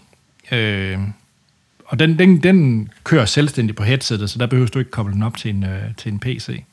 [0.51, 0.99] Øh,
[1.85, 5.23] og den, den, den kører selvstændigt på headsetet, så der behøver du ikke koble den
[5.23, 6.63] op til en, øh, til en PC.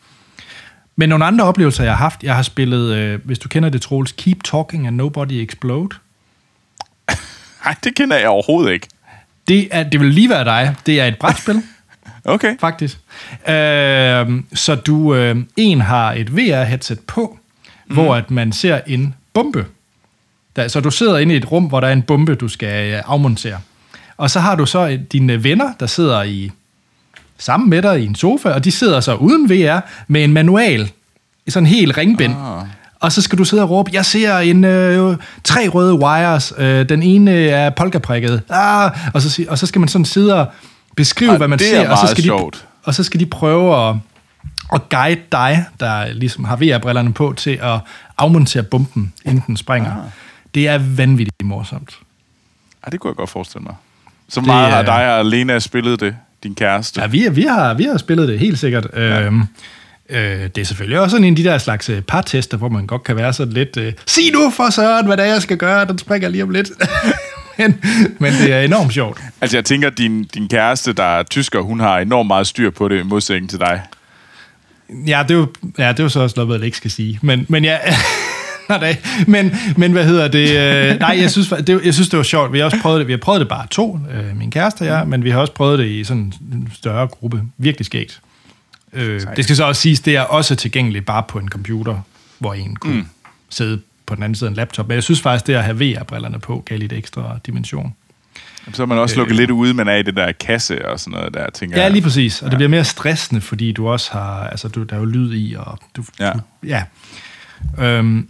[0.96, 3.82] Men nogle andre oplevelser, jeg har haft, jeg har spillet, øh, hvis du kender det,
[3.82, 5.96] Troels, Keep Talking and Nobody Explode.
[7.66, 8.88] Nej, det kender jeg overhovedet ikke.
[9.48, 10.74] Det, er, det vil lige være dig.
[10.86, 11.62] Det er et brætspil.
[12.26, 12.58] Okay.
[12.60, 12.98] faktisk.
[13.48, 17.38] Øh, så du øh, en har et VR-headset på,
[17.86, 17.94] mm.
[17.94, 19.66] hvor at man ser en bombe.
[20.56, 22.92] Der, så du sidder inde i et rum, hvor der er en bombe, du skal
[22.92, 23.58] øh, afmontere.
[24.16, 26.50] Og så har du så øh, dine venner, der sidder i
[27.38, 30.90] sammen med dig i en sofa, og de sidder så uden VR med en manual,
[31.46, 32.34] i sådan en helt ringbind.
[32.34, 32.66] Ah.
[33.04, 36.88] Og så skal du sidde og råbe, jeg ser en øh, tre røde wires, øh,
[36.88, 40.46] den ene er polkaprikket, ah, og, så, og så skal man sådan sidde og
[40.96, 42.54] beskrive, Ah, hvad man det er ser, og så meget skal sjovt.
[42.54, 43.96] de og så skal de prøve at,
[44.72, 47.78] at guide dig, der ligesom har VR-brillerne på, til at
[48.18, 49.90] afmontere bomben, inden den springer.
[49.92, 50.02] Ah.
[50.54, 51.90] Det er vanvittigt morsomt.
[52.86, 53.74] Ja, det kunne jeg godt forestille mig.
[54.28, 57.00] Så meget er- har dig og Lena spillet det, din kæreste.
[57.00, 58.86] Ja, vi, vi, har, vi har spillet det helt sikkert.
[58.96, 59.20] Ja.
[59.20, 59.42] Øhm,
[60.10, 62.86] øh, det er selvfølgelig også sådan en af de der slags øh, partester, hvor man
[62.86, 65.56] godt kan være sådan lidt, øh, sig nu for søren, hvad det er, jeg skal
[65.56, 66.68] gøre, den springer lige om lidt.
[67.58, 67.80] men,
[68.18, 69.20] men det er enormt sjovt.
[69.40, 72.88] Altså, jeg tænker, din, din kæreste, der er tysker, hun har enormt meget styr på
[72.88, 73.82] det, i modsætning til dig.
[75.06, 75.46] Ja, det er jo,
[75.78, 77.18] ja, det er jo så også noget, jeg ikke skal sige.
[77.22, 77.78] Men, men ja,
[79.26, 80.50] men, men hvad hedder det?
[80.50, 82.52] Øh, nej, jeg synes, det, jeg synes, det var sjovt.
[82.52, 83.06] Vi har også prøvet det.
[83.06, 85.52] Vi har prøvet det bare to, øh, min kæreste og jeg, men vi har også
[85.52, 87.42] prøvet det i sådan en større gruppe.
[87.58, 88.20] Virkelig skægt.
[88.94, 92.00] Øh, det skal så også siges, det er også tilgængeligt bare på en computer,
[92.38, 93.06] hvor en kunne mm.
[93.50, 94.88] sidde på den anden side af en laptop.
[94.88, 97.94] Men jeg synes faktisk, det at have VR-brillerne på, gav lidt ekstra dimension.
[98.72, 101.18] Så er man også lukket lidt ude, man er i det der kasse og sådan
[101.18, 101.92] noget der, tænker Ja, jeg.
[101.92, 102.42] lige præcis.
[102.42, 105.34] Og det bliver mere stressende, fordi du også har, altså du, der er jo lyd
[105.34, 106.30] i, og du, Ja.
[106.32, 106.82] du ja.
[107.78, 108.28] Øhm,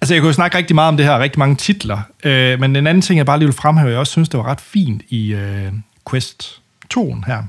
[0.00, 2.76] altså jeg kunne jo snakke rigtig meget om det her, rigtig mange titler, øh, men
[2.76, 5.02] en anden ting, jeg bare lige vil fremhæve, jeg også synes, det var ret fint
[5.08, 5.72] i øh,
[6.10, 7.42] Quest 2 her,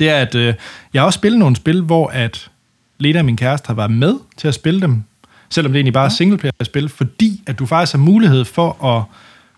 [0.00, 0.54] det er, at øh,
[0.94, 2.50] jeg har også spillet nogle spil, hvor at
[2.98, 5.02] Lena, min kæreste, har været med til at spille dem,
[5.50, 9.04] selvom det egentlig bare er singleplayer-spil, fordi at du faktisk har mulighed for at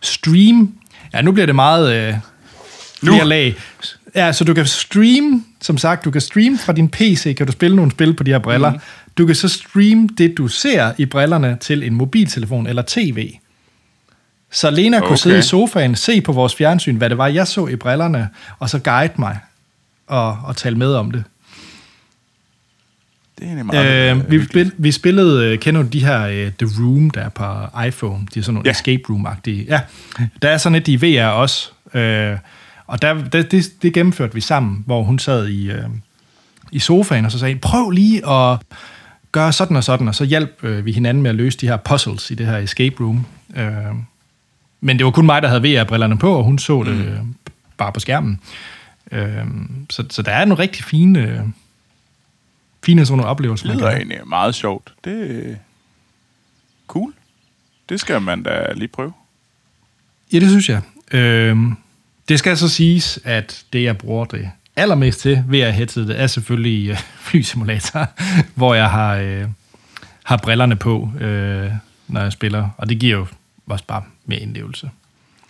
[0.00, 0.68] streame,
[1.14, 1.94] ja nu bliver det meget...
[1.94, 2.14] Øh,
[3.02, 3.54] flere lag.
[4.14, 7.52] Ja, så du kan streame, som sagt, du kan streame fra din PC, kan du
[7.52, 8.70] spille nogle spil på de her briller.
[8.70, 8.78] Mm.
[9.18, 13.32] Du kan så streame det, du ser i brillerne, til en mobiltelefon eller tv.
[14.50, 15.06] Så Lena okay.
[15.06, 18.28] kunne sidde i sofaen, se på vores fjernsyn, hvad det var, jeg så i brillerne,
[18.58, 19.38] og så guide mig
[20.06, 21.24] og, og tale med om det.
[23.38, 24.50] Det er meget Øh, vi, hyggeligt.
[24.50, 28.26] spil, vi spillede, øh, kender du de her uh, The Room, der er på iPhone?
[28.34, 28.70] De er sådan nogle Ja.
[28.70, 29.64] escape room-agtige.
[29.68, 29.80] Ja,
[30.42, 31.70] der er sådan et i VR også.
[31.94, 32.36] Øh,
[32.86, 35.84] og der, det, det, det gennemførte vi sammen, hvor hun sad i, øh,
[36.72, 38.58] i sofaen, og så sagde, prøv lige at
[39.32, 41.76] gøre sådan og sådan, og så hjalp øh, vi hinanden med at løse de her
[41.76, 43.26] puzzles i det her escape room.
[43.56, 43.66] Øh,
[44.80, 47.18] men det var kun mig, der havde VR-brillerne på, og hun så det øh,
[47.76, 48.40] bare på skærmen.
[48.42, 48.46] Øh,
[49.90, 51.40] så, så der er nogle rigtig fine, øh,
[52.84, 53.66] fine sådan nogle oplevelser.
[53.66, 54.92] Det lyder egentlig meget sjovt.
[55.04, 55.56] Det er
[56.86, 57.12] cool.
[57.88, 59.12] Det skal man da lige prøve.
[60.32, 60.80] Ja, det synes jeg.
[61.12, 61.76] Øhm,
[62.28, 66.20] det skal så siges, at det, jeg bruger det allermest til ved at headset, det
[66.20, 66.96] er selvfølgelig øh,
[67.26, 68.06] flysimulator,
[68.54, 69.44] hvor jeg har, øh,
[70.22, 71.72] har brillerne på, øh,
[72.08, 72.68] når jeg spiller.
[72.76, 73.26] Og det giver jo
[73.66, 74.90] også bare mere indlevelse.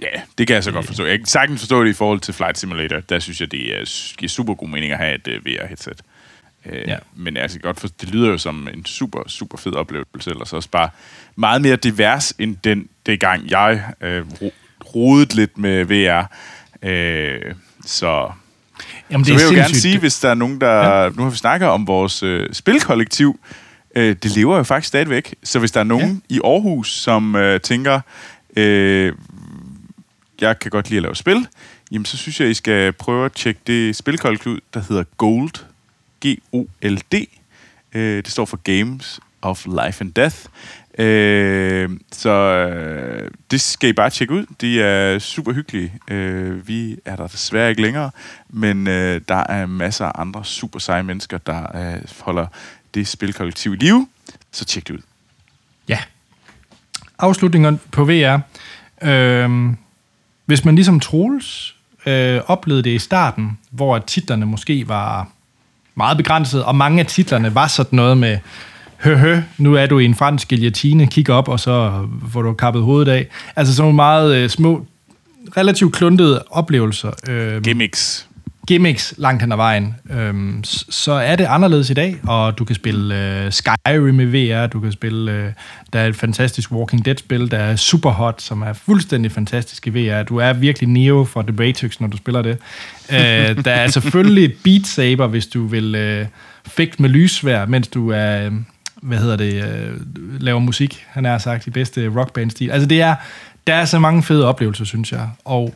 [0.02, 1.04] Ja, det kan jeg så godt forstå.
[1.04, 3.00] Jeg kan sagtens forstå det i forhold til Flight Simulator.
[3.00, 6.00] Der synes jeg, det er, giver super god mening at have et uh, VR-headset.
[6.64, 6.96] Uh, Ja.
[7.14, 10.30] Men jeg kan godt for, det lyder jo som en super, super fed oplevelse.
[10.30, 10.88] Ellers også bare
[11.36, 14.52] meget mere divers, end den, det gang jeg uh, ro,
[14.94, 16.26] rodede lidt med VR.
[16.82, 17.52] Uh,
[17.86, 18.30] så
[19.10, 21.02] Jamen, så vil jeg jo gerne sige, hvis der er nogen, der...
[21.02, 21.08] Ja.
[21.08, 23.40] Nu har vi snakket om vores øh, spilkollektiv.
[23.96, 25.34] Øh, det lever jo faktisk stadigvæk.
[25.42, 26.34] Så hvis der er nogen ja.
[26.34, 28.00] i Aarhus, som øh, tænker,
[28.56, 29.12] øh,
[30.42, 31.46] jeg kan godt lide at lave spil,
[31.92, 35.64] jamen så synes jeg, I skal prøve at tjekke det spilkollektiv ud, der hedder Gold.
[36.26, 37.14] G-O-L-D.
[37.92, 40.36] Øh, det står for Games of Life and Death.
[40.98, 44.46] Øh, så øh, det skal I bare tjekke ud.
[44.60, 45.92] De er super hyggelige.
[46.08, 48.10] Øh, vi er der desværre ikke længere,
[48.48, 52.46] men øh, der er masser af andre super seje mennesker, der øh, holder
[52.94, 54.08] det spilkollektiv i live.
[54.52, 55.02] Så tjek det ud.
[55.88, 55.98] Ja.
[57.18, 58.38] Afslutningen på VR.
[59.02, 59.76] Øhm,
[60.46, 61.74] hvis man ligesom Troels
[62.06, 65.28] øh, oplevede det i starten, hvor titlerne måske var
[65.94, 68.38] meget begrænset, og mange af titlerne var sådan noget med,
[68.96, 72.52] hø, hø, nu er du i en fransk guillotine, kig op, og så får du
[72.52, 73.26] kappet hovedet af.
[73.56, 74.86] Altså sådan nogle meget øh, små,
[75.56, 77.10] relativt kluntede oplevelser.
[77.28, 78.28] Øh, Gimmicks
[78.66, 82.76] gimmicks langt hen ad vejen, øhm, så er det anderledes i dag, og du kan
[82.76, 85.52] spille øh, Skyrim i VR, du kan spille, øh,
[85.92, 90.22] der er et fantastisk Walking Dead-spil, der er Superhot, som er fuldstændig fantastisk i VR.
[90.22, 92.58] Du er virkelig Neo fra The Matrix, når du spiller det.
[93.12, 96.26] Øh, der er selvfølgelig et Beat Saber, hvis du vil øh,
[96.66, 98.52] fægte med lysvær, mens du er, øh,
[99.02, 102.70] hvad hedder det, øh, laver musik, han har sagt, i bedste rockband-stil.
[102.70, 103.14] Altså det er,
[103.66, 105.74] der er så mange fede oplevelser, synes jeg, og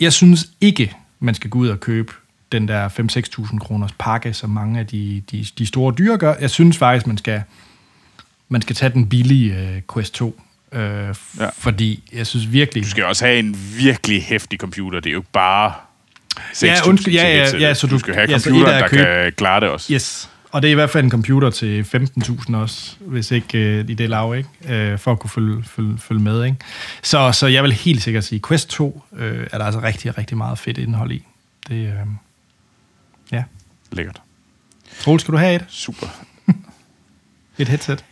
[0.00, 2.12] jeg synes ikke, man skal gå ud og købe
[2.52, 6.34] den der 5-6.000 kroners pakke, som mange af de, de, de store dyre gør.
[6.40, 7.42] Jeg synes faktisk, man skal,
[8.48, 10.40] man skal tage den billige uh, Quest 2.
[10.72, 11.14] Uh, Ja.
[11.58, 12.84] Fordi jeg synes virkelig...
[12.84, 15.00] Du skal også have en virkelig hæftig computer.
[15.00, 15.72] Det er jo ikke bare
[16.38, 18.78] 6.000 Ja, undskyld, ja, ja, ja, så du- skal have ja, så computer, et er
[18.78, 19.92] der at købe- kan klare det også.
[19.94, 20.30] Yes.
[20.54, 21.86] Og det er i hvert fald en computer til
[22.18, 24.92] 15.000 også, hvis ikke uh, i det lav, ikke?
[24.92, 26.44] Uh, for at kunne følge, følge, følge med.
[26.44, 26.56] Ikke?
[27.02, 30.36] Så, så jeg vil helt sikkert sige, Quest 2 uh, er der altså rigtig, rigtig
[30.36, 31.26] meget fedt indhold i.
[31.68, 32.08] Det, uh,
[33.32, 33.44] ja.
[33.92, 34.20] Lækkert.
[35.00, 35.64] Troels, skal du have et?
[35.68, 36.06] Super.
[37.58, 38.04] Et headset?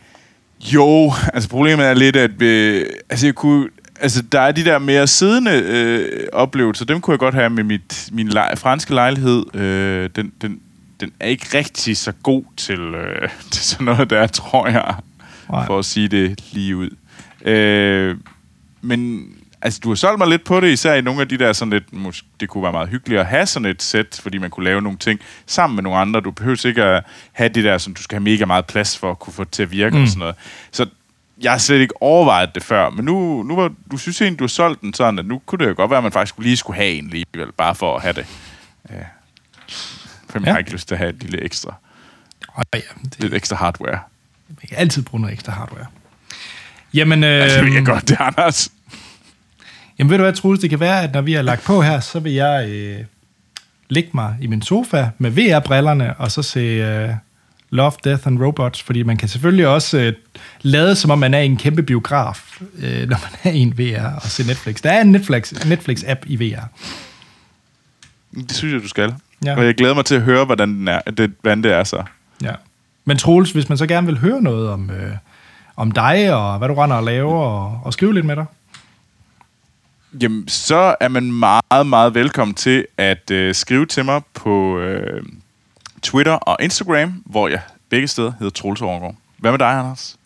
[0.59, 4.79] Jo, altså problemet er lidt, at øh, altså jeg kunne, altså der er de der
[4.79, 9.55] mere siddende øh, oplevelser, dem kunne jeg godt have med mit, min lej, franske lejlighed.
[9.55, 10.59] Øh, den, den,
[11.03, 14.95] den er ikke rigtig så god til, øh, til sådan noget der, tror jeg,
[15.49, 15.65] Nej.
[15.65, 16.89] for at sige det lige ud.
[17.45, 18.17] Øh,
[18.81, 19.27] men
[19.61, 21.71] altså, du har solgt mig lidt på det, især i nogle af de der sådan
[21.71, 24.63] lidt, mås- det kunne være meget hyggeligt at have sådan et sæt, fordi man kunne
[24.63, 26.19] lave nogle ting sammen med nogle andre.
[26.19, 29.11] Du behøver ikke at have det der, som du skal have mega meget plads for
[29.11, 30.01] at kunne få det til at virke mm.
[30.01, 30.35] og sådan noget.
[30.71, 30.85] Så
[31.41, 34.43] jeg har slet ikke overvejet det før, men nu, nu var, du synes egentlig, du
[34.43, 36.57] har solgt den sådan, at nu kunne det jo godt være, at man faktisk lige
[36.57, 38.25] skulle have en alligevel, bare for at have det.
[38.89, 38.95] Ja.
[40.33, 40.51] For Ja.
[40.51, 41.75] har ikke lyst til at have et lille ekstra,
[42.55, 43.99] Oh, ja, det, lidt ekstra hardware.
[44.61, 45.85] jeg kan altid bruge noget ekstra hardware.
[46.93, 48.69] Jamen, øh, Altså, det ved jeg godt, det er Anders.
[49.99, 51.99] jamen ved du hvad, Troels, det kan være, at når vi har lagt på her,
[51.99, 52.99] så vil jeg øh,
[53.89, 57.09] ligge mig i min sofa med VR-brillerne, og så se øh,
[57.69, 60.13] Love, Death and Robots, fordi man kan selvfølgelig også øh,
[60.61, 63.77] lade, som om man er i en kæmpe biograf, øh, når man er i en
[63.77, 64.75] VR og se Netflix.
[64.81, 66.63] Der er en Netflix, Netflix-app i VR.
[68.35, 69.13] Det synes jeg, du skal.
[69.45, 69.57] Ja.
[69.57, 72.03] Og jeg glæder mig til at høre, hvordan, den er, det, hvordan det er så.
[72.43, 72.53] Ja.
[73.05, 75.11] Men Troels, hvis man så gerne vil høre noget om, øh,
[75.75, 78.45] om dig, og hvad du render og laver, og, og skrive lidt med dig,
[80.21, 85.23] Jamen, så er man meget, meget velkommen til at øh, skrive til mig på øh,
[86.01, 89.15] Twitter og Instagram, hvor jeg begge steder hedder Troels Overgaard.
[89.37, 90.17] Hvad med dig, Anders?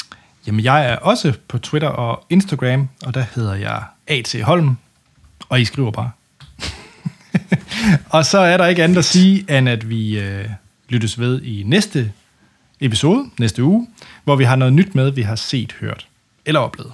[0.48, 4.36] Jamen, jeg er også på Twitter og Instagram, og der hedder jeg A.T.
[4.44, 4.78] Holm,
[5.50, 6.12] og I skriver bare.
[8.10, 10.46] og så er der ikke andet at sige, end at vi øh,
[10.90, 12.12] lyttes ved i næste
[12.80, 13.88] episode, næste uge,
[14.24, 16.08] hvor vi har noget nyt med, vi har set, hørt
[16.46, 16.94] eller oplevet.